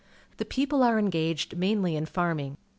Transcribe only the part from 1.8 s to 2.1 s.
in